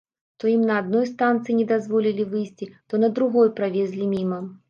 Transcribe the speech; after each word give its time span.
То 0.43 0.47
ім 0.53 0.61
на 0.69 0.77
адной 0.83 1.03
станцыі 1.09 1.57
не 1.59 1.65
дазволілі 1.73 2.25
выйсці, 2.33 2.71
то 2.93 3.03
на 3.05 3.13
другой 3.19 3.53
правезлі 3.59 4.09
міма. 4.17 4.43